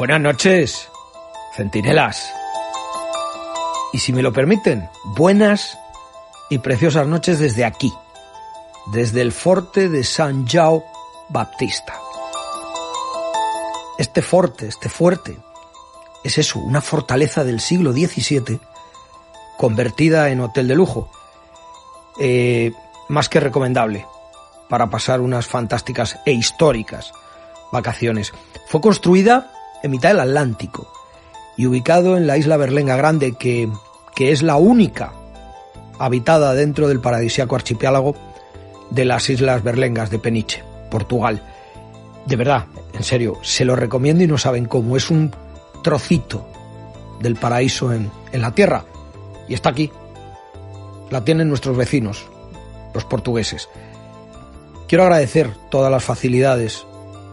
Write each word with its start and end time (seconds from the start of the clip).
Buenas 0.00 0.22
noches, 0.22 0.88
centinelas. 1.54 2.32
Y 3.92 3.98
si 3.98 4.14
me 4.14 4.22
lo 4.22 4.32
permiten, 4.32 4.88
buenas 5.04 5.76
y 6.48 6.56
preciosas 6.56 7.06
noches 7.06 7.38
desde 7.38 7.66
aquí, 7.66 7.92
desde 8.92 9.20
el 9.20 9.30
forte 9.30 9.90
de 9.90 10.02
San 10.02 10.46
Jao 10.46 10.82
Baptista. 11.28 12.00
Este 13.98 14.22
forte, 14.22 14.68
este 14.68 14.88
fuerte, 14.88 15.36
es 16.24 16.38
eso, 16.38 16.60
una 16.60 16.80
fortaleza 16.80 17.44
del 17.44 17.60
siglo 17.60 17.92
XVII 17.92 18.58
convertida 19.58 20.30
en 20.30 20.40
hotel 20.40 20.68
de 20.68 20.76
lujo. 20.76 21.10
Eh, 22.18 22.72
más 23.10 23.28
que 23.28 23.38
recomendable 23.38 24.06
para 24.70 24.88
pasar 24.88 25.20
unas 25.20 25.46
fantásticas 25.46 26.18
e 26.24 26.32
históricas 26.32 27.12
vacaciones. 27.70 28.32
Fue 28.66 28.80
construida 28.80 29.52
en 29.82 29.90
mitad 29.90 30.10
del 30.10 30.20
Atlántico 30.20 30.92
y 31.56 31.66
ubicado 31.66 32.16
en 32.16 32.26
la 32.26 32.36
isla 32.36 32.56
Berlenga 32.56 32.96
Grande, 32.96 33.32
que, 33.32 33.68
que 34.14 34.32
es 34.32 34.42
la 34.42 34.56
única 34.56 35.12
habitada 35.98 36.54
dentro 36.54 36.88
del 36.88 37.00
paradisíaco 37.00 37.54
archipiélago 37.54 38.14
de 38.90 39.04
las 39.04 39.28
Islas 39.28 39.62
Berlengas 39.62 40.10
de 40.10 40.18
Peniche, 40.18 40.64
Portugal. 40.90 41.42
De 42.26 42.36
verdad, 42.36 42.66
en 42.94 43.02
serio, 43.02 43.38
se 43.42 43.64
lo 43.64 43.76
recomiendo 43.76 44.24
y 44.24 44.26
no 44.26 44.38
saben 44.38 44.64
cómo. 44.64 44.96
Es 44.96 45.10
un 45.10 45.34
trocito 45.82 46.46
del 47.20 47.36
paraíso 47.36 47.92
en, 47.92 48.10
en 48.32 48.40
la 48.40 48.52
tierra. 48.52 48.84
Y 49.48 49.54
está 49.54 49.70
aquí. 49.70 49.90
La 51.10 51.24
tienen 51.24 51.48
nuestros 51.48 51.76
vecinos, 51.76 52.26
los 52.94 53.04
portugueses. 53.04 53.68
Quiero 54.88 55.04
agradecer 55.04 55.54
todas 55.70 55.90
las 55.90 56.04
facilidades 56.04 56.86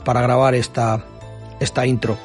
para 0.03 0.21
grabar 0.21 0.55
esta, 0.55 1.05
esta 1.59 1.85
intro. 1.85 2.17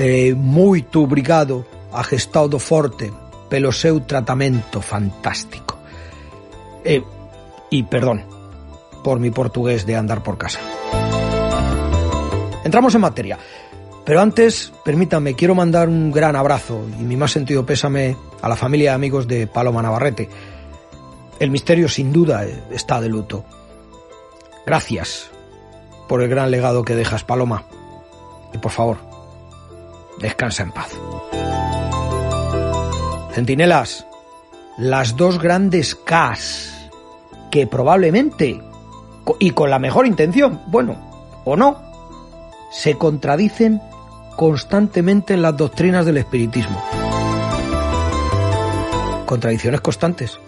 Eh, 0.00 0.32
muito 0.32 1.02
obrigado 1.02 1.66
a 1.92 2.04
Gestado 2.04 2.60
Forte 2.60 3.10
pelo 3.50 3.72
seu 3.72 3.98
tratamento 4.06 4.78
fantástico. 4.80 5.76
Eh, 6.84 7.02
y 7.68 7.82
perdón 7.82 8.22
por 9.02 9.18
mi 9.18 9.32
portugués 9.32 9.86
de 9.86 9.96
andar 9.96 10.22
por 10.22 10.38
casa. 10.38 10.60
Entramos 12.62 12.94
en 12.94 13.00
materia. 13.00 13.38
Pero 14.04 14.20
antes, 14.20 14.72
permítanme, 14.84 15.34
quiero 15.34 15.56
mandar 15.56 15.88
un 15.88 16.12
gran 16.12 16.36
abrazo 16.36 16.86
y 16.98 17.02
mi 17.02 17.16
más 17.16 17.32
sentido 17.32 17.66
pésame 17.66 18.16
a 18.40 18.48
la 18.48 18.56
familia 18.56 18.92
y 18.92 18.94
amigos 18.94 19.26
de 19.26 19.48
Paloma 19.48 19.82
Navarrete. 19.82 20.28
El 21.40 21.50
misterio 21.50 21.88
sin 21.88 22.12
duda 22.12 22.46
está 22.70 23.00
de 23.00 23.08
luto. 23.08 23.44
Gracias 24.64 25.30
por 26.08 26.22
el 26.22 26.28
gran 26.28 26.52
legado 26.52 26.84
que 26.84 26.94
dejas, 26.94 27.24
Paloma. 27.24 27.64
Y 28.54 28.58
por 28.58 28.72
favor, 28.72 29.07
descansa 30.20 30.62
en 30.62 30.72
paz. 30.72 30.90
Centinelas, 33.32 34.06
las 34.76 35.16
dos 35.16 35.38
grandes 35.38 35.94
Ks 35.94 36.90
que 37.50 37.66
probablemente, 37.66 38.60
y 39.38 39.50
con 39.50 39.70
la 39.70 39.78
mejor 39.78 40.06
intención, 40.06 40.60
bueno, 40.66 40.96
o 41.44 41.56
no, 41.56 41.82
se 42.70 42.94
contradicen 42.94 43.80
constantemente 44.36 45.34
en 45.34 45.42
las 45.42 45.56
doctrinas 45.56 46.06
del 46.06 46.18
espiritismo. 46.18 46.82
Contradicciones 49.26 49.80
constantes. 49.80 50.38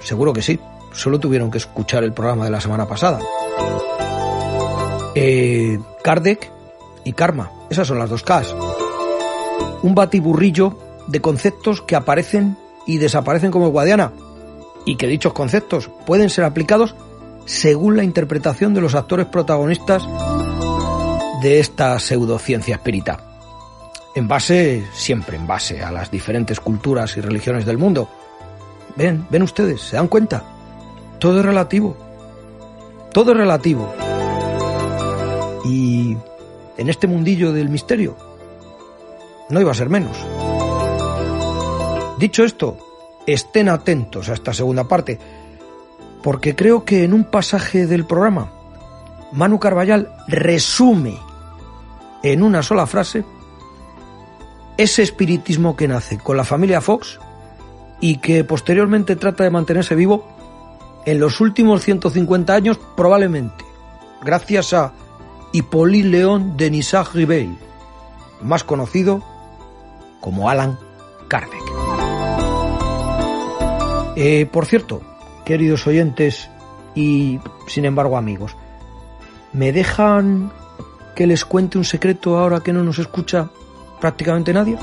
Seguro 0.00 0.32
que 0.32 0.42
sí. 0.42 0.58
Solo 0.92 1.18
tuvieron 1.18 1.50
que 1.50 1.58
escuchar 1.58 2.04
el 2.04 2.12
programa 2.12 2.44
de 2.44 2.50
la 2.50 2.60
semana 2.60 2.86
pasada. 2.86 3.20
Eh, 5.14 5.78
Kardec 6.02 6.50
y 7.04 7.12
Karma. 7.12 7.50
Esas 7.70 7.86
son 7.86 7.98
las 7.98 8.10
dos 8.10 8.22
Ks. 8.22 8.54
Un 9.82 9.94
batiburrillo 9.94 10.78
de 11.06 11.20
conceptos 11.20 11.82
que 11.82 11.96
aparecen 11.96 12.56
y 12.86 12.98
desaparecen 12.98 13.50
como 13.50 13.68
Guadiana. 13.68 14.12
Y 14.84 14.96
que 14.96 15.06
dichos 15.06 15.32
conceptos 15.32 15.90
pueden 16.06 16.30
ser 16.30 16.44
aplicados 16.44 16.94
según 17.44 17.96
la 17.96 18.04
interpretación 18.04 18.74
de 18.74 18.80
los 18.80 18.94
actores 18.94 19.26
protagonistas 19.26 20.06
de 21.42 21.60
esta 21.60 21.98
pseudociencia 21.98 22.76
espírita. 22.76 23.20
En 24.14 24.28
base, 24.28 24.86
siempre 24.94 25.36
en 25.36 25.46
base 25.46 25.82
a 25.82 25.92
las 25.92 26.10
diferentes 26.10 26.60
culturas 26.60 27.16
y 27.16 27.20
religiones 27.20 27.66
del 27.66 27.78
mundo. 27.78 28.08
Ven, 28.96 29.26
ven 29.30 29.42
ustedes, 29.42 29.82
¿se 29.82 29.96
dan 29.96 30.08
cuenta? 30.08 30.42
Todo 31.18 31.40
es 31.40 31.44
relativo. 31.44 31.96
Todo 33.12 33.32
es 33.32 33.36
relativo. 33.36 33.92
Y 35.64 36.16
en 36.78 36.88
este 36.88 37.06
mundillo 37.06 37.52
del 37.52 37.68
misterio 37.68 38.16
no 39.48 39.60
iba 39.60 39.70
a 39.70 39.74
ser 39.74 39.88
menos. 39.88 40.16
Dicho 42.18 42.44
esto, 42.44 42.78
estén 43.26 43.68
atentos 43.68 44.28
a 44.28 44.34
esta 44.34 44.54
segunda 44.54 44.84
parte, 44.84 45.18
porque 46.22 46.54
creo 46.54 46.84
que 46.84 47.04
en 47.04 47.12
un 47.12 47.24
pasaje 47.24 47.86
del 47.86 48.06
programa, 48.06 48.50
Manu 49.32 49.58
Carballal 49.58 50.08
resume 50.26 51.18
en 52.22 52.42
una 52.42 52.62
sola 52.62 52.86
frase 52.86 53.24
ese 54.76 55.02
espiritismo 55.02 55.76
que 55.76 55.88
nace 55.88 56.18
con 56.18 56.36
la 56.36 56.44
familia 56.44 56.80
Fox 56.80 57.18
y 58.00 58.18
que 58.18 58.44
posteriormente 58.44 59.16
trata 59.16 59.44
de 59.44 59.50
mantenerse 59.50 59.94
vivo 59.94 60.26
en 61.04 61.20
los 61.20 61.40
últimos 61.40 61.82
150 61.84 62.52
años 62.52 62.80
probablemente, 62.96 63.64
gracias 64.22 64.72
a 64.72 64.92
Hippolyte 65.52 66.08
León 66.08 66.56
de 66.56 66.70
Nisag-Ribeil, 66.70 67.56
más 68.42 68.64
conocido 68.64 69.22
como 70.26 70.50
Alan 70.50 70.76
Kardec. 71.28 71.62
Eh, 74.16 74.48
por 74.50 74.66
cierto, 74.66 75.00
queridos 75.44 75.86
oyentes 75.86 76.50
y, 76.96 77.38
sin 77.68 77.84
embargo, 77.84 78.16
amigos, 78.16 78.56
¿me 79.52 79.70
dejan 79.70 80.50
que 81.14 81.28
les 81.28 81.44
cuente 81.44 81.78
un 81.78 81.84
secreto 81.84 82.38
ahora 82.38 82.58
que 82.58 82.72
no 82.72 82.82
nos 82.82 82.98
escucha 82.98 83.50
prácticamente 84.00 84.52
nadie? 84.52 84.76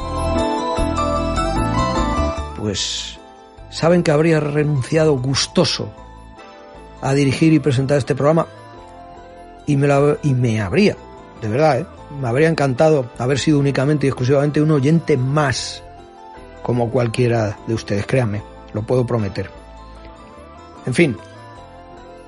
Pues 2.57 3.19
saben 3.69 4.01
que 4.01 4.11
habría 4.11 4.39
renunciado 4.39 5.17
gustoso 5.17 5.89
a 7.01 7.13
dirigir 7.13 7.51
y 7.51 7.59
presentar 7.59 7.97
este 7.97 8.15
programa 8.15 8.47
y 9.65 9.75
me, 9.75 9.87
la, 9.87 10.15
y 10.23 10.35
me 10.35 10.61
habría, 10.61 10.95
de 11.43 11.49
verdad, 11.49 11.79
¿eh? 11.81 11.85
me 12.21 12.29
habría 12.29 12.47
encantado 12.47 13.05
haber 13.17 13.37
sido 13.37 13.59
únicamente 13.59 14.07
y 14.07 14.09
exclusivamente 14.09 14.61
un 14.61 14.71
oyente 14.71 15.17
más 15.17 15.83
como 16.61 16.89
cualquiera 16.89 17.57
de 17.67 17.73
ustedes, 17.73 18.05
créanme, 18.05 18.41
lo 18.73 18.83
puedo 18.83 19.05
prometer. 19.05 19.49
En 20.85 20.93
fin, 20.93 21.17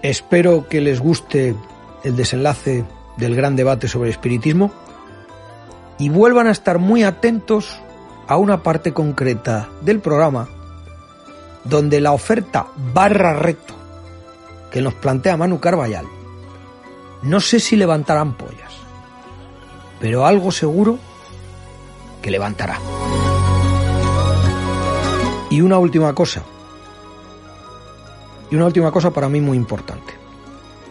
espero 0.02 0.68
que 0.68 0.82
les 0.82 1.00
guste 1.00 1.56
el 2.04 2.18
desenlace 2.18 2.84
del 3.16 3.38
gran 3.38 3.56
debate 3.56 3.88
sobre 3.88 4.10
el 4.10 4.16
espiritismo 4.16 4.74
y 5.98 6.10
vuelvan 6.10 6.48
a 6.48 6.52
estar 6.52 6.78
muy 6.78 7.04
atentos 7.04 7.80
a 8.28 8.36
una 8.36 8.64
parte 8.64 8.92
concreta 8.92 9.70
del 9.80 10.02
programa 10.02 10.50
donde 11.64 12.02
la 12.02 12.12
oferta 12.12 12.68
barra 12.94 13.34
reto 13.34 13.74
que 14.72 14.82
nos 14.82 14.94
plantea 14.96 15.38
Manu 15.38 15.62
Carballal 15.62 16.06
No 17.24 17.40
sé 17.40 17.62
si 17.62 17.78
levantarán 17.78 18.34
pollas, 18.34 18.85
pero 20.06 20.24
algo 20.24 20.52
seguro 20.52 21.00
que 22.22 22.30
levantará. 22.30 22.78
Y 25.50 25.62
una 25.62 25.80
última 25.80 26.14
cosa, 26.14 26.44
y 28.52 28.56
una 28.56 28.68
última 28.68 28.92
cosa 28.92 29.10
para 29.10 29.30
mí 29.30 29.42
muy 29.42 29.58
importante. 29.58 30.14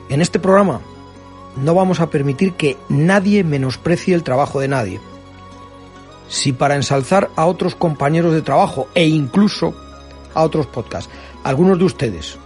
En 0.08 0.20
este 0.20 0.40
programa 0.40 0.80
no 1.54 1.74
vamos 1.76 2.00
a 2.00 2.10
permitir 2.10 2.54
que 2.54 2.76
nadie 2.88 3.44
menosprecie 3.44 4.16
el 4.16 4.24
trabajo 4.24 4.58
de 4.58 4.66
nadie. 4.66 5.00
Si 6.26 6.52
para 6.52 6.74
ensalzar 6.74 7.30
a 7.36 7.46
otros 7.46 7.76
compañeros 7.76 8.32
de 8.32 8.42
trabajo 8.42 8.88
e 8.96 9.06
incluso 9.06 9.76
a 10.34 10.42
otros 10.42 10.66
podcasts, 10.66 11.08
algunos 11.44 11.78
de 11.78 11.84
ustedes, 11.84 12.36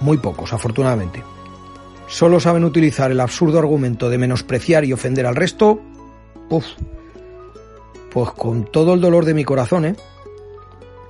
muy 0.00 0.18
pocos 0.18 0.52
afortunadamente, 0.52 1.24
solo 2.08 2.40
saben 2.40 2.64
utilizar 2.64 3.10
el 3.10 3.20
absurdo 3.20 3.58
argumento 3.58 4.08
de 4.08 4.18
menospreciar 4.18 4.84
y 4.84 4.92
ofender 4.92 5.26
al 5.26 5.36
resto, 5.36 5.80
pues 6.48 6.76
con 8.36 8.64
todo 8.64 8.94
el 8.94 9.00
dolor 9.00 9.24
de 9.24 9.34
mi 9.34 9.44
corazón, 9.44 9.84
¿eh? 9.84 9.96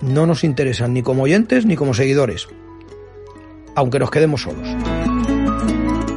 no 0.01 0.27
nos 0.27 0.45
interesan 0.45 0.93
ni 0.93 1.03
como 1.03 1.23
oyentes 1.23 1.67
ni 1.67 1.77
como 1.77 1.95
seguidores, 1.95 2.49
aunque 3.75 3.99
nos 3.99 4.11
quedemos 4.11 4.43
solos. 4.43 4.69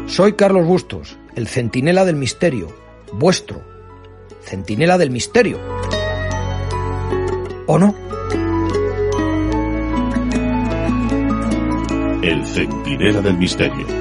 Soy 0.08 0.34
Carlos 0.34 0.66
Bustos, 0.66 1.18
el 1.36 1.48
centinela 1.48 2.06
del 2.06 2.16
misterio, 2.16 2.68
vuestro, 3.14 3.62
centinela 4.42 4.98
del 4.98 5.12
misterio. 5.12 5.60
¿O 7.68 7.78
no? 7.78 7.94
El 12.24 12.46
centinela 12.48 13.22
del 13.22 13.38
misterio. 13.38 13.99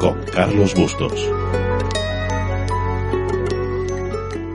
Con 0.00 0.24
Carlos 0.24 0.74
Bustos. 0.74 1.30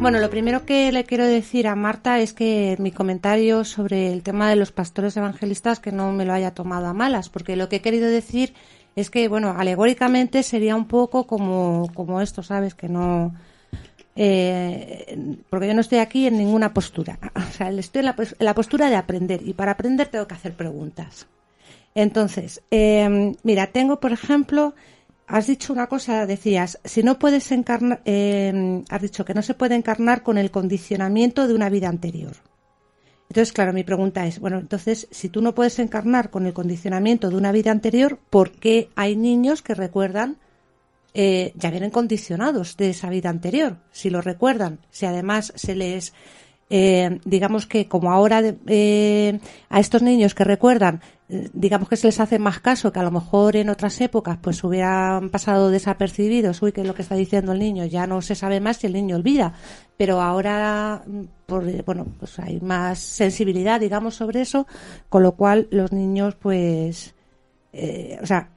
Bueno, 0.01 0.19
lo 0.19 0.31
primero 0.31 0.65
que 0.65 0.91
le 0.91 1.03
quiero 1.03 1.23
decir 1.25 1.67
a 1.67 1.75
Marta 1.75 2.19
es 2.19 2.33
que 2.33 2.75
mi 2.79 2.91
comentario 2.91 3.63
sobre 3.63 4.11
el 4.11 4.23
tema 4.23 4.49
de 4.49 4.55
los 4.55 4.71
pastores 4.71 5.15
evangelistas 5.17 5.79
que 5.79 5.91
no 5.91 6.11
me 6.13 6.25
lo 6.25 6.33
haya 6.33 6.55
tomado 6.55 6.87
a 6.87 6.93
malas, 6.93 7.29
porque 7.29 7.55
lo 7.55 7.69
que 7.69 7.75
he 7.75 7.81
querido 7.81 8.09
decir 8.09 8.55
es 8.95 9.11
que, 9.11 9.27
bueno, 9.27 9.53
alegóricamente 9.55 10.41
sería 10.41 10.75
un 10.75 10.87
poco 10.87 11.27
como, 11.27 11.91
como 11.93 12.21
esto, 12.21 12.41
¿sabes? 12.41 12.73
Que 12.73 12.89
no... 12.89 13.35
Eh, 14.15 15.37
porque 15.51 15.67
yo 15.67 15.75
no 15.75 15.81
estoy 15.81 15.99
aquí 15.99 16.25
en 16.25 16.39
ninguna 16.39 16.73
postura. 16.73 17.19
O 17.35 17.51
sea, 17.51 17.69
estoy 17.69 17.99
en 17.99 18.13
la, 18.39 18.55
postura 18.55 18.89
de 18.89 18.95
aprender 18.95 19.41
y 19.47 19.53
para 19.53 19.73
aprender 19.73 20.07
tengo 20.07 20.27
que 20.27 20.33
hacer 20.33 20.55
preguntas. 20.55 21.27
Entonces, 21.93 22.61
eh, 22.71 23.33
mira, 23.43 23.67
tengo, 23.67 24.01
por 24.01 24.11
ejemplo, 24.11 24.73
has 25.27 25.47
dicho 25.47 25.73
una 25.73 25.87
cosa, 25.87 26.25
decías, 26.25 26.79
si 26.83 27.03
no 27.03 27.17
puedes 27.17 27.51
encarnar, 27.51 28.01
em, 28.05 28.83
has 28.89 29.01
dicho 29.01 29.25
que 29.25 29.33
no 29.33 29.41
se 29.41 29.53
puede 29.53 29.75
encarnar 29.75 30.23
con 30.23 30.37
el 30.37 30.51
condicionamiento 30.51 31.47
de 31.47 31.55
una 31.55 31.69
vida 31.69 31.89
anterior. 31.89 32.35
Entonces, 33.29 33.53
claro, 33.53 33.73
mi 33.73 33.83
pregunta 33.83 34.25
es, 34.27 34.39
bueno, 34.39 34.59
entonces, 34.59 35.07
si 35.11 35.29
tú 35.29 35.41
no 35.41 35.55
puedes 35.55 35.79
encarnar 35.79 36.29
con 36.29 36.45
el 36.45 36.53
condicionamiento 36.53 37.29
de 37.29 37.35
una 37.35 37.51
vida 37.51 37.71
anterior, 37.71 38.19
¿por 38.29 38.51
qué 38.51 38.89
hay 38.95 39.15
niños 39.15 39.61
que 39.61 39.73
recuerdan, 39.73 40.37
eh, 41.13 41.51
ya 41.55 41.71
vienen 41.71 41.89
condicionados 41.89 42.77
de 42.77 42.91
esa 42.91 43.09
vida 43.09 43.29
anterior? 43.29 43.77
Si 43.91 44.11
lo 44.11 44.21
recuerdan, 44.21 44.79
si 44.91 45.07
además 45.07 45.53
se 45.55 45.75
les, 45.75 46.13
eh, 46.69 47.19
digamos 47.25 47.65
que 47.65 47.87
como 47.87 48.11
ahora 48.11 48.43
eh, 48.67 49.39
a 49.69 49.79
estos 49.79 50.03
niños 50.03 50.35
que 50.35 50.43
recuerdan 50.43 51.01
digamos 51.27 51.89
que 51.89 51.97
se 51.97 52.07
les 52.07 52.19
hace 52.19 52.37
más 52.37 52.59
caso 52.59 52.91
que 52.91 52.99
a 52.99 53.03
lo 53.03 53.09
mejor 53.09 53.55
en 53.55 53.69
otras 53.69 53.99
épocas 53.99 54.37
pues 54.39 54.63
hubieran 54.63 55.29
pasado 55.29 55.71
desapercibidos, 55.71 56.61
uy, 56.61 56.71
que 56.71 56.81
es 56.81 56.87
lo 56.87 56.93
que 56.93 57.01
está 57.01 57.15
diciendo 57.15 57.51
el 57.51 57.59
niño, 57.59 57.85
ya 57.85 58.05
no 58.05 58.21
se 58.21 58.35
sabe 58.35 58.59
más 58.59 58.77
si 58.77 58.87
el 58.87 58.93
niño 58.93 59.15
olvida, 59.15 59.53
pero 59.97 60.21
ahora 60.21 61.03
por, 61.47 61.83
bueno, 61.83 62.05
pues 62.19 62.37
hay 62.39 62.59
más 62.61 62.99
sensibilidad, 62.99 63.79
digamos, 63.79 64.15
sobre 64.15 64.41
eso, 64.41 64.67
con 65.09 65.23
lo 65.23 65.31
cual 65.31 65.67
los 65.71 65.91
niños 65.91 66.35
pues 66.35 67.15
eh, 67.73 68.19
o 68.21 68.25
sea, 68.25 68.49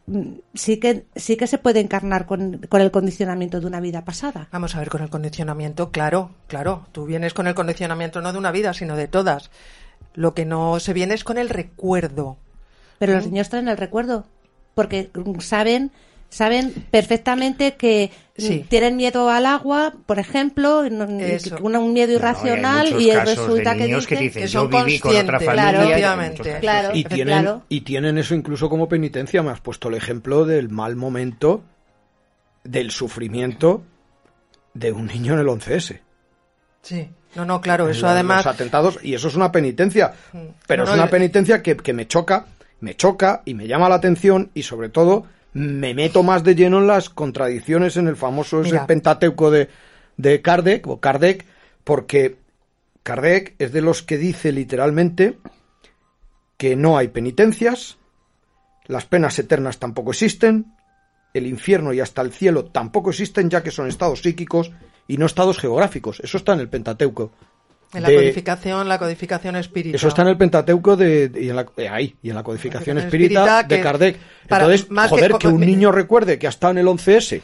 sí 0.54 0.78
que 0.78 1.06
sí 1.16 1.36
que 1.36 1.46
se 1.46 1.58
puede 1.58 1.80
encarnar 1.80 2.26
con, 2.26 2.58
con, 2.68 2.82
el 2.82 2.90
condicionamiento 2.90 3.60
de 3.60 3.66
una 3.66 3.80
vida 3.80 4.04
pasada. 4.04 4.48
Vamos 4.52 4.76
a 4.76 4.78
ver 4.78 4.90
con 4.90 5.02
el 5.02 5.08
condicionamiento, 5.08 5.90
claro, 5.90 6.32
claro, 6.46 6.86
tú 6.92 7.06
vienes 7.06 7.32
con 7.32 7.46
el 7.46 7.54
condicionamiento 7.54 8.20
no 8.20 8.32
de 8.32 8.38
una 8.38 8.52
vida, 8.52 8.74
sino 8.74 8.94
de 8.94 9.08
todas. 9.08 9.50
Lo 10.14 10.34
que 10.34 10.44
no 10.44 10.78
se 10.80 10.92
viene 10.92 11.14
es 11.14 11.24
con 11.24 11.38
el 11.38 11.48
recuerdo 11.48 12.36
pero 12.98 13.14
los 13.14 13.26
niños 13.26 13.48
traen 13.48 13.68
el 13.68 13.76
recuerdo, 13.76 14.26
porque 14.74 15.10
saben 15.40 15.90
saben 16.30 16.72
perfectamente 16.90 17.74
que 17.74 18.10
tienen 18.68 18.96
miedo 18.96 19.30
al 19.30 19.46
agua, 19.46 19.94
por 20.06 20.18
ejemplo, 20.18 20.80
un 20.80 21.92
miedo 21.92 22.12
irracional 22.12 23.00
y, 23.00 23.10
resulta 23.12 23.74
que, 23.74 23.86
dicen, 23.86 24.30
que, 24.30 24.48
son 24.48 24.70
conscientes, 24.70 25.48
claro, 25.48 25.88
claro, 26.60 26.90
y 26.94 27.04
tienen 27.04 27.62
y 27.68 27.80
tienen 27.80 28.18
eso 28.18 28.34
incluso 28.34 28.68
como 28.68 28.88
penitencia. 28.88 29.42
Me 29.42 29.50
has 29.50 29.60
puesto 29.60 29.88
el 29.88 29.94
ejemplo 29.94 30.44
del 30.44 30.68
mal 30.68 30.94
momento, 30.94 31.62
del 32.62 32.90
sufrimiento 32.90 33.82
de 34.74 34.92
un 34.92 35.06
niño 35.06 35.34
en 35.34 35.40
el 35.40 35.46
11S. 35.46 36.00
Sí. 36.82 37.10
No, 37.34 37.44
no, 37.44 37.60
claro, 37.60 37.88
eso 37.88 38.06
además. 38.06 38.44
Los 38.44 38.54
atentados, 38.54 38.98
y 39.02 39.14
eso 39.14 39.28
es 39.28 39.34
una 39.34 39.50
penitencia. 39.50 40.14
Mm. 40.32 40.38
Pero 40.66 40.84
es 40.84 40.90
una 40.90 41.08
penitencia 41.08 41.62
que, 41.62 41.76
que 41.76 41.92
me 41.92 42.06
choca 42.06 42.46
me 42.80 42.94
choca 42.94 43.42
y 43.44 43.54
me 43.54 43.66
llama 43.66 43.88
la 43.88 43.96
atención 43.96 44.50
y 44.54 44.62
sobre 44.62 44.88
todo 44.88 45.26
me 45.52 45.94
meto 45.94 46.22
más 46.22 46.44
de 46.44 46.54
lleno 46.54 46.78
en 46.78 46.86
las 46.86 47.08
contradicciones 47.08 47.96
en 47.96 48.06
el 48.06 48.16
famoso 48.16 48.62
ese 48.62 48.78
Pentateuco 48.80 49.50
de, 49.50 49.68
de 50.16 50.42
Kardec 50.42 50.86
o 50.86 51.00
Kardec 51.00 51.46
porque 51.84 52.36
Kardec 53.02 53.54
es 53.58 53.72
de 53.72 53.80
los 53.80 54.02
que 54.02 54.18
dice 54.18 54.52
literalmente 54.52 55.38
que 56.56 56.76
no 56.76 56.98
hay 56.98 57.08
penitencias, 57.08 57.98
las 58.86 59.06
penas 59.06 59.38
eternas 59.38 59.78
tampoco 59.78 60.10
existen, 60.10 60.74
el 61.32 61.46
infierno 61.46 61.92
y 61.92 62.00
hasta 62.00 62.20
el 62.20 62.32
cielo 62.32 62.66
tampoco 62.66 63.10
existen 63.10 63.48
ya 63.48 63.62
que 63.62 63.70
son 63.70 63.86
estados 63.86 64.22
psíquicos 64.22 64.72
y 65.06 65.16
no 65.16 65.26
estados 65.26 65.58
geográficos. 65.58 66.20
Eso 66.20 66.36
está 66.36 66.52
en 66.52 66.60
el 66.60 66.68
Pentateuco. 66.68 67.32
En 67.94 68.02
la 68.02 68.08
codificación, 68.08 68.88
la 68.88 68.98
codificación 68.98 69.56
espírita. 69.56 69.96
Eso 69.96 70.08
está 70.08 70.22
en 70.22 70.28
el 70.28 70.36
Pentateuco 70.36 70.96
de, 70.96 71.30
y 71.34 71.48
en 71.48 71.56
la, 71.56 71.66
eh, 71.76 71.88
ahí, 71.88 72.14
y 72.22 72.28
en 72.28 72.34
la 72.34 72.42
codificación 72.42 72.98
espírita, 72.98 73.62
de 73.62 73.80
Kardec. 73.80 74.18
Entonces, 74.42 74.86
joder, 75.08 75.32
que, 75.38 75.48
un 75.48 75.60
niño 75.60 75.90
recuerde 75.90 76.38
que 76.38 76.46
ha 76.46 76.50
estado 76.50 76.72
en 76.72 76.78
el 76.78 76.86
11S, 76.86 77.40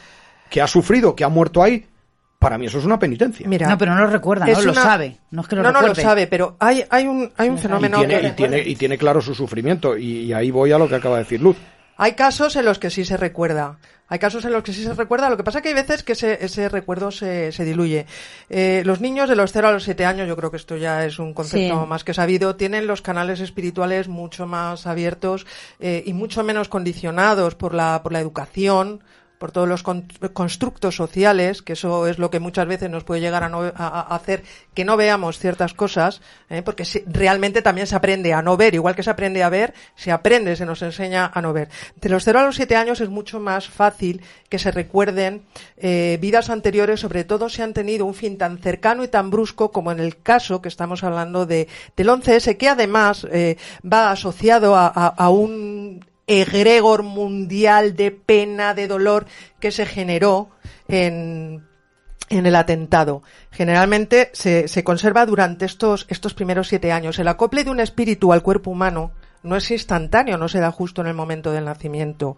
que 0.49 0.61
ha 0.61 0.67
sufrido, 0.67 1.15
que 1.15 1.23
ha 1.23 1.29
muerto 1.29 1.63
ahí, 1.63 1.87
para 2.37 2.59
mí 2.59 2.67
eso 2.67 2.77
es 2.77 2.85
una 2.85 2.99
penitencia. 2.99 3.47
Mira, 3.47 3.67
no, 3.67 3.77
pero 3.77 3.95
no 3.95 4.01
lo 4.01 4.07
recuerda, 4.07 4.45
no 4.45 4.61
lo 4.61 4.73
sabe. 4.73 5.17
No, 5.31 5.41
es 5.41 5.47
que 5.47 5.55
lo 5.55 5.63
no, 5.63 5.71
no 5.71 5.81
lo 5.81 5.95
sabe, 5.95 6.27
pero 6.27 6.57
hay, 6.59 6.85
hay 6.91 7.07
un, 7.07 7.31
hay 7.37 7.49
un 7.49 7.57
fenómeno 7.57 8.03
y 8.03 8.07
tiene, 8.07 8.27
y 8.27 8.31
tiene, 8.31 8.59
y 8.61 8.75
tiene 8.75 8.97
claro 8.99 9.21
su 9.21 9.33
sufrimiento, 9.33 9.97
y 9.97 10.31
ahí 10.31 10.51
voy 10.51 10.71
a 10.71 10.77
lo 10.77 10.87
que 10.87 10.95
acaba 10.95 11.17
de 11.17 11.23
decir 11.23 11.41
Luz. 11.41 11.57
Hay 11.97 12.13
casos 12.13 12.55
en 12.55 12.65
los 12.65 12.79
que 12.79 12.89
sí 12.89 13.05
se 13.05 13.17
recuerda. 13.17 13.77
Hay 14.07 14.19
casos 14.19 14.45
en 14.45 14.51
los 14.51 14.61
que 14.61 14.71
sí 14.71 14.83
se 14.83 14.93
recuerda, 14.93 15.31
lo 15.31 15.37
que 15.37 15.43
pasa 15.43 15.59
es 15.59 15.61
que 15.63 15.69
hay 15.69 15.73
veces 15.73 16.03
que 16.03 16.11
ese, 16.11 16.45
ese 16.45 16.69
recuerdo 16.69 17.09
se, 17.09 17.51
se 17.51 17.65
diluye. 17.65 18.05
Eh, 18.49 18.83
los 18.85 19.01
niños 19.01 19.27
de 19.27 19.35
los 19.35 19.51
0 19.51 19.69
a 19.69 19.71
los 19.71 19.83
7 19.83 20.05
años, 20.05 20.27
yo 20.27 20.37
creo 20.37 20.51
que 20.51 20.57
esto 20.57 20.77
ya 20.77 21.05
es 21.05 21.17
un 21.17 21.33
concepto 21.33 21.87
más 21.87 22.03
que 22.03 22.13
sabido, 22.13 22.55
tienen 22.55 22.85
los 22.85 23.01
canales 23.01 23.39
espirituales 23.39 24.07
mucho 24.07 24.45
más 24.45 24.85
abiertos 24.85 25.47
eh, 25.79 26.03
y 26.05 26.13
mucho 26.13 26.43
menos 26.43 26.69
condicionados 26.69 27.55
por 27.55 27.73
la, 27.73 28.03
por 28.03 28.11
la 28.11 28.19
educación, 28.19 29.03
por 29.37 29.51
todos 29.51 29.67
los 29.67 29.83
constructos 29.83 30.95
sociales, 30.95 31.61
que 31.61 31.73
eso 31.73 32.07
es 32.07 32.17
lo 32.17 32.29
que 32.29 32.39
muchas 32.39 32.67
veces 32.67 32.89
nos 32.89 33.03
puede 33.03 33.21
llegar 33.21 33.43
a, 33.43 34.15
hacer 34.15 34.43
que 34.73 34.85
no 34.85 34.97
veamos 34.97 35.39
ciertas 35.39 35.73
cosas, 35.73 36.21
¿eh? 36.49 36.61
porque 36.61 36.83
realmente 37.07 37.61
también 37.61 37.87
se 37.87 37.95
aprende 37.95 38.33
a 38.33 38.41
no 38.41 38.57
ver, 38.57 38.73
igual 38.73 38.95
que 38.95 39.03
se 39.03 39.09
aprende 39.09 39.43
a 39.43 39.49
ver, 39.49 39.73
se 39.95 40.11
aprende, 40.11 40.55
se 40.55 40.65
nos 40.65 40.81
enseña 40.81 41.31
a 41.33 41.41
no 41.41 41.53
ver. 41.53 41.69
De 41.95 42.09
los 42.09 42.23
0 42.23 42.39
a 42.39 42.45
los 42.45 42.55
7 42.55 42.75
años 42.75 43.01
es 43.01 43.09
mucho 43.09 43.39
más 43.39 43.67
fácil 43.67 44.21
que 44.49 44.59
se 44.59 44.71
recuerden 44.71 45.43
eh, 45.77 46.17
vidas 46.21 46.49
anteriores, 46.49 46.99
sobre 46.99 47.23
todo 47.23 47.49
si 47.49 47.61
han 47.61 47.73
tenido 47.73 48.05
un 48.05 48.13
fin 48.13 48.37
tan 48.37 48.57
cercano 48.57 49.03
y 49.03 49.07
tan 49.07 49.29
brusco 49.29 49.71
como 49.71 49.91
en 49.91 49.99
el 49.99 50.17
caso 50.17 50.61
que 50.61 50.69
estamos 50.69 51.03
hablando 51.03 51.45
de, 51.45 51.67
del 51.95 52.09
11S, 52.09 52.57
que 52.57 52.69
además 52.69 53.27
eh, 53.31 53.57
va 53.83 54.11
asociado 54.11 54.75
a 54.75 55.29
un 55.29 56.01
egregor 56.27 57.03
mundial 57.03 57.95
de 57.95 58.11
pena, 58.11 58.73
de 58.73 58.87
dolor 58.87 59.25
que 59.59 59.71
se 59.71 59.85
generó 59.85 60.49
en, 60.87 61.63
en 62.29 62.45
el 62.45 62.55
atentado. 62.55 63.23
Generalmente 63.51 64.29
se, 64.33 64.67
se, 64.67 64.83
conserva 64.83 65.25
durante 65.25 65.65
estos, 65.65 66.05
estos 66.09 66.33
primeros 66.33 66.67
siete 66.67 66.91
años. 66.91 67.19
El 67.19 67.27
acople 67.27 67.63
de 67.63 67.71
un 67.71 67.79
espíritu 67.79 68.33
al 68.33 68.43
cuerpo 68.43 68.71
humano 68.71 69.11
no 69.43 69.55
es 69.55 69.69
instantáneo, 69.71 70.37
no 70.37 70.47
se 70.47 70.59
da 70.59 70.71
justo 70.71 71.01
en 71.01 71.07
el 71.07 71.13
momento 71.13 71.51
del 71.51 71.65
nacimiento. 71.65 72.37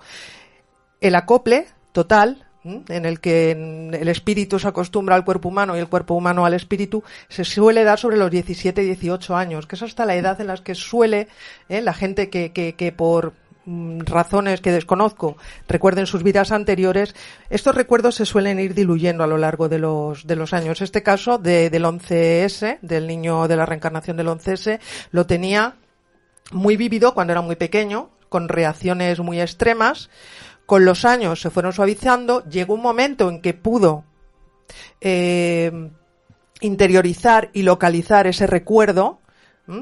El 0.99 1.15
acople 1.15 1.67
total, 1.93 2.45
en 2.63 3.05
el 3.05 3.21
que 3.21 3.51
el 3.51 4.07
espíritu 4.09 4.59
se 4.59 4.67
acostumbra 4.67 5.15
al 5.15 5.23
cuerpo 5.23 5.47
humano 5.47 5.77
y 5.77 5.79
el 5.79 5.87
cuerpo 5.87 6.15
humano 6.15 6.45
al 6.45 6.53
espíritu, 6.53 7.03
se 7.29 7.45
suele 7.45 7.85
dar 7.85 7.97
sobre 7.97 8.17
los 8.17 8.29
17 8.29 8.83
y 8.83 8.85
18 8.87 9.37
años, 9.37 9.67
que 9.67 9.75
es 9.75 9.83
hasta 9.83 10.05
la 10.05 10.15
edad 10.15 10.41
en 10.41 10.47
la 10.47 10.57
que 10.57 10.75
suele 10.75 11.29
¿eh? 11.69 11.81
la 11.81 11.93
gente 11.93 12.29
que, 12.29 12.51
que, 12.51 12.75
que 12.75 12.91
por 12.91 13.33
razones 13.67 14.61
que 14.61 14.71
desconozco, 14.71 15.35
recuerden 15.67 16.07
sus 16.07 16.23
vidas 16.23 16.51
anteriores, 16.51 17.15
estos 17.49 17.75
recuerdos 17.75 18.15
se 18.15 18.25
suelen 18.25 18.59
ir 18.59 18.73
diluyendo 18.73 19.23
a 19.23 19.27
lo 19.27 19.37
largo 19.37 19.67
de 19.67 19.79
los, 19.79 20.25
de 20.25 20.35
los 20.35 20.53
años. 20.53 20.81
Este 20.81 21.03
caso 21.03 21.37
de, 21.37 21.69
del 21.69 21.83
11S, 21.83 22.79
del 22.81 23.07
niño 23.07 23.47
de 23.47 23.57
la 23.57 23.65
reencarnación 23.65 24.15
del 24.15 24.27
11S, 24.27 24.79
lo 25.11 25.25
tenía 25.25 25.75
muy 26.51 26.77
vívido 26.77 27.13
cuando 27.13 27.33
era 27.33 27.41
muy 27.41 27.57
pequeño, 27.57 28.09
con 28.29 28.47
reacciones 28.47 29.19
muy 29.19 29.41
extremas. 29.41 30.09
Con 30.65 30.85
los 30.85 31.05
años 31.05 31.41
se 31.41 31.49
fueron 31.49 31.73
suavizando, 31.73 32.43
llegó 32.45 32.73
un 32.73 32.81
momento 32.81 33.29
en 33.29 33.41
que 33.41 33.53
pudo 33.53 34.03
eh, 35.01 35.91
interiorizar 36.61 37.49
y 37.53 37.63
localizar 37.63 38.27
ese 38.27 38.47
recuerdo 38.47 39.19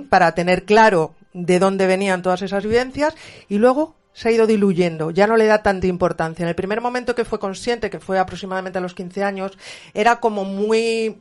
para 0.10 0.34
tener 0.34 0.66
claro 0.66 1.14
de 1.36 1.60
dónde 1.60 1.86
venían 1.86 2.22
todas 2.22 2.42
esas 2.42 2.64
vivencias 2.64 3.14
y 3.50 3.58
luego 3.58 3.96
se 4.14 4.30
ha 4.30 4.32
ido 4.32 4.48
diluyendo, 4.48 5.12
ya 5.12 5.28
no 5.28 5.36
le 5.36 5.46
da 5.46 5.62
tanta 5.62 5.88
importancia. 5.88 6.44
En 6.44 6.50
el 6.50 6.56
primer 6.56 6.80
momento 6.80 7.14
que 7.14 7.26
fue 7.26 7.38
consciente, 7.38 7.90
que 7.90 8.00
fue 8.00 8.18
aproximadamente 8.18 8.78
a 8.80 8.82
los 8.82 8.96
15 8.96 9.24
años, 9.24 9.52
era 9.94 10.22
como 10.22 10.46
muy 10.46 11.18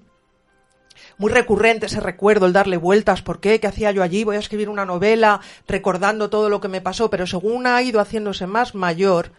muy 1.18 1.32
recurrente 1.32 1.86
ese 1.86 1.98
recuerdo, 1.98 2.46
el 2.46 2.52
darle 2.52 2.76
vueltas, 2.76 3.22
¿por 3.22 3.40
qué? 3.40 3.58
¿Qué 3.58 3.66
hacía 3.66 3.90
yo 3.90 4.04
allí? 4.04 4.22
Voy 4.22 4.36
a 4.36 4.38
escribir 4.38 4.68
una 4.68 4.84
novela 4.84 5.40
recordando 5.66 6.30
todo 6.30 6.48
lo 6.48 6.60
que 6.60 6.68
me 6.68 6.80
pasó, 6.80 7.10
pero 7.10 7.26
según 7.26 7.66
ha 7.66 7.82
ido 7.82 8.00
haciéndose 8.00 8.46
más 8.46 8.76
mayor, 8.76 9.32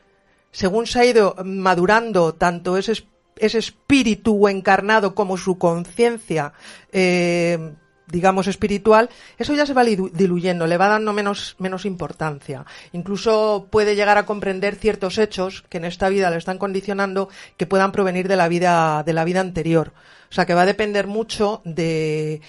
según 0.52 0.86
se 0.86 1.00
ha 1.00 1.06
ido 1.06 1.36
madurando 1.46 2.36
tanto 2.36 2.78
ese, 2.78 3.06
ese 3.38 3.58
espíritu 3.58 4.50
encarnado 4.50 5.16
como 5.16 5.38
su 5.38 5.58
conciencia, 5.58 6.52
eh, 6.92 7.74
digamos, 8.08 8.48
espiritual, 8.48 9.10
eso 9.38 9.54
ya 9.54 9.66
se 9.66 9.74
va 9.74 9.84
diluyendo, 9.84 10.68
le 10.68 10.78
va 10.78 10.88
dando 10.88 11.14
menos, 11.14 11.56
menos 11.60 11.86
importancia. 11.86 12.66
Incluso 12.94 13.68
puede 13.70 13.96
llegar 13.96 14.18
a 14.18 14.26
comprender 14.26 14.76
ciertos 14.76 15.18
hechos 15.18 15.64
que 15.70 15.78
en 15.78 15.86
esta 15.86 16.10
vida 16.10 16.30
le 16.30 16.38
están 16.38 16.58
condicionando 16.58 17.30
que 17.58 17.66
puedan 17.66 17.92
provenir 17.92 18.28
de 18.28 18.36
la 18.36 18.48
vida, 18.48 19.04
de 19.04 19.14
la 19.14 19.24
vida 19.24 19.42
anterior. 19.42 19.94
O 20.30 20.34
sea 20.34 20.46
que 20.46 20.54
va 20.54 20.64
a 20.64 20.66
depender 20.66 21.08
mucho 21.08 21.62
de, 21.64 22.42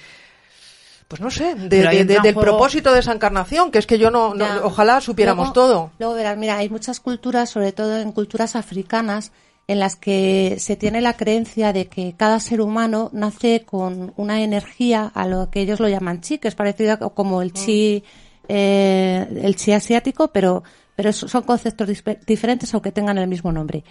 pues 1.09 1.21
no 1.21 1.31
sé, 1.31 1.55
del 1.55 2.35
propósito 2.35 2.93
de 2.93 3.01
esa 3.01 3.13
encarnación, 3.13 3.71
que 3.71 3.79
es 3.79 3.87
que 3.87 3.99
yo 3.99 4.11
no, 4.11 4.35
ojalá 4.63 5.01
supiéramos 5.01 5.53
todo. 5.53 5.93
Luego 5.99 6.15
verás, 6.15 6.37
mira, 6.37 6.57
hay 6.57 6.69
muchas 6.69 7.01
culturas, 7.01 7.51
sobre 7.51 7.73
todo 7.73 7.99
en 7.99 8.13
culturas 8.13 8.57
africanas, 8.57 9.33
en 9.68 9.80
las 9.80 9.96
que 9.96 10.56
se 10.58 10.76
tiene 10.76 11.00
la 11.00 11.16
creencia 11.16 11.73
de 11.73 11.88
que 11.88 12.14
cada 12.16 12.38
ser 12.38 12.61
humano 12.61 13.11
nace 13.12 13.64
con 13.64 14.12
una 14.16 14.42
energía 14.42 15.11
a 15.12 15.26
lo 15.26 15.50
que 15.50 15.61
ellos 15.61 15.80
lo 15.80 15.88
llaman 15.88 16.20
chi, 16.20 16.38
que 16.38 16.49
es 16.49 16.54
parecido 16.54 16.99
como 17.14 17.42
el 17.42 17.52
chi, 17.52 18.04
eh, 18.49 19.26
el 19.42 19.56
chi 19.56 19.73
asiático, 19.73 20.28
pero, 20.28 20.62
pero 20.94 21.12
son 21.12 21.42
conceptos 21.42 21.88
diferentes 22.26 22.73
aunque 22.75 22.92
tengan 22.92 23.18
el 23.18 23.26
mismo 23.26 23.50
nombre. 23.50 23.82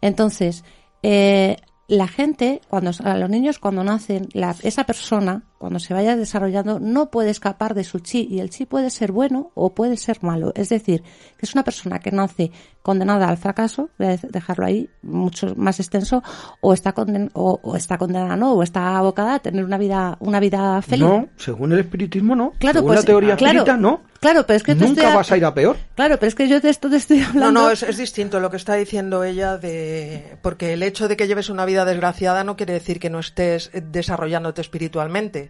Entonces, 0.00 0.64
eh, 1.02 1.56
la 1.88 2.06
gente, 2.06 2.60
cuando 2.68 2.92
a 3.02 3.16
los 3.16 3.28
niños 3.28 3.58
cuando 3.58 3.82
nacen, 3.82 4.28
la, 4.32 4.54
esa 4.62 4.84
persona, 4.84 5.42
cuando 5.58 5.78
se 5.78 5.94
vaya 5.94 6.16
desarrollando, 6.16 6.78
no 6.80 7.10
puede 7.10 7.30
escapar 7.30 7.74
de 7.74 7.84
su 7.84 8.00
chi 8.00 8.26
y 8.30 8.40
el 8.40 8.50
chi 8.50 8.66
puede 8.66 8.90
ser 8.90 9.12
bueno 9.12 9.50
o 9.54 9.74
puede 9.74 9.96
ser 9.96 10.22
malo. 10.22 10.52
Es 10.54 10.68
decir, 10.68 11.02
que 11.02 11.46
es 11.46 11.54
una 11.54 11.64
persona 11.64 12.00
que 12.00 12.10
nace 12.10 12.52
condenada 12.82 13.28
al 13.28 13.38
fracaso, 13.38 13.88
voy 13.98 14.08
a 14.08 14.16
dejarlo 14.16 14.66
ahí 14.66 14.90
mucho 15.00 15.54
más 15.56 15.80
extenso, 15.80 16.22
o 16.60 16.74
está, 16.74 16.92
conden, 16.92 17.30
o, 17.32 17.76
está 17.76 17.96
condenada, 17.96 18.36
¿no? 18.36 18.52
O 18.52 18.62
está 18.62 18.98
abocada 18.98 19.36
a 19.36 19.38
tener 19.38 19.64
una 19.64 19.78
vida, 19.78 20.18
una 20.20 20.38
vida 20.38 20.82
feliz. 20.82 21.06
No, 21.06 21.28
según 21.36 21.72
el 21.72 21.78
espiritismo 21.78 22.36
no. 22.36 22.52
Claro, 22.58 22.80
según 22.80 22.88
pues, 22.88 23.00
la 23.00 23.06
teoría 23.06 23.36
claro, 23.36 23.60
espírita 23.60 23.76
no. 23.78 24.02
Claro, 24.20 24.46
pero 24.46 24.56
es 24.56 24.62
que 24.62 24.74
nunca 24.74 25.14
vas 25.14 25.32
a 25.32 25.36
ir 25.36 25.44
a 25.44 25.54
peor. 25.54 25.76
Claro, 25.94 26.16
pero 26.18 26.28
es 26.28 26.34
que 26.34 26.48
yo 26.48 26.60
de 26.60 26.70
esto 26.70 26.90
te 26.90 26.96
estoy 26.96 27.20
hablando. 27.22 27.52
No, 27.52 27.66
no, 27.66 27.70
es, 27.70 27.82
es, 27.82 27.96
distinto 27.96 28.40
lo 28.40 28.50
que 28.50 28.56
está 28.56 28.74
diciendo 28.74 29.24
ella 29.24 29.56
de 29.58 30.36
porque 30.42 30.72
el 30.72 30.82
hecho 30.82 31.08
de 31.08 31.16
que 31.16 31.26
lleves 31.26 31.50
una 31.50 31.64
vida 31.64 31.84
desgraciada 31.84 32.44
no 32.44 32.56
quiere 32.56 32.72
decir 32.74 33.00
que 33.00 33.10
no 33.10 33.18
estés 33.18 33.70
desarrollándote 33.72 34.60
espiritualmente. 34.60 35.43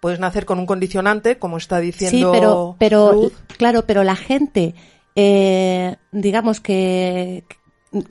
Puedes 0.00 0.18
nacer 0.18 0.44
con 0.44 0.58
un 0.58 0.66
condicionante, 0.66 1.38
como 1.38 1.56
está 1.56 1.78
diciendo. 1.78 2.32
Sí, 2.32 2.38
pero, 2.38 2.76
pero 2.78 3.30
claro, 3.56 3.84
pero 3.86 4.02
la 4.02 4.16
gente, 4.16 4.74
eh, 5.14 5.96
digamos 6.10 6.60
que, 6.60 7.44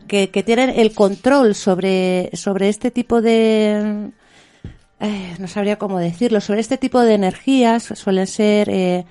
que, 0.08 0.30
que 0.30 0.44
tienen 0.44 0.70
el 0.70 0.94
control 0.94 1.54
sobre 1.54 2.30
sobre 2.34 2.70
este 2.70 2.92
tipo 2.92 3.22
de 3.22 4.12
eh, 5.02 5.36
no 5.40 5.48
sabría 5.48 5.80
cómo 5.80 5.98
decirlo, 5.98 6.40
sobre 6.42 6.60
este 6.60 6.78
tipo 6.78 7.02
de 7.02 7.16
energías 7.16 7.84
suelen 7.96 8.28
ser 8.28 8.70
eh, 8.70 9.06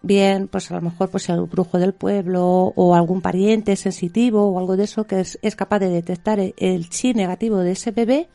bien, 0.00 0.46
pues 0.46 0.70
a 0.70 0.76
lo 0.76 0.80
mejor 0.82 1.10
pues 1.10 1.28
el 1.28 1.40
brujo 1.42 1.80
del 1.80 1.94
pueblo 1.94 2.72
o 2.76 2.94
algún 2.94 3.20
pariente 3.20 3.74
sensitivo 3.74 4.46
o 4.46 4.58
algo 4.60 4.76
de 4.76 4.84
eso 4.84 5.04
que 5.04 5.18
es, 5.20 5.56
capaz 5.56 5.80
de 5.80 5.88
detectar 5.88 6.38
el, 6.38 6.88
chi 6.90 7.12
negativo 7.12 7.58
de 7.58 7.72
ese 7.72 7.90
bebé, 7.90 8.28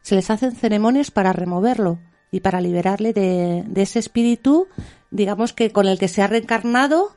se 0.00 0.16
les 0.16 0.30
hacen 0.30 0.50
ceremonias 0.50 1.12
para 1.12 1.32
removerlo 1.32 2.00
y 2.32 2.40
para 2.40 2.60
liberarle 2.60 3.12
de, 3.12 3.62
ese 3.76 3.98
espíritu, 3.98 4.66
digamos 5.10 5.52
que 5.52 5.70
con 5.70 5.86
el 5.86 5.98
que 5.98 6.08
se 6.08 6.22
ha 6.22 6.26
reencarnado. 6.26 7.14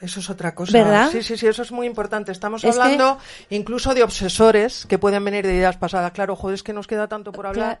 Eso 0.00 0.20
es 0.20 0.28
otra 0.28 0.54
cosa. 0.54 0.72
¿Verdad? 0.76 1.08
Sí, 1.10 1.22
sí, 1.22 1.38
sí, 1.38 1.46
eso 1.46 1.62
es 1.62 1.72
muy 1.72 1.86
importante. 1.86 2.30
Estamos 2.30 2.62
hablando 2.64 3.18
incluso 3.48 3.94
de 3.94 4.02
obsesores 4.02 4.84
que 4.86 4.98
pueden 4.98 5.24
venir 5.24 5.46
de 5.46 5.54
ideas 5.54 5.78
pasadas. 5.78 6.12
Claro, 6.12 6.36
joder, 6.36 6.54
es 6.54 6.62
que 6.62 6.74
nos 6.74 6.86
queda 6.86 7.08
tanto 7.08 7.32
por 7.32 7.46
hablar. 7.46 7.80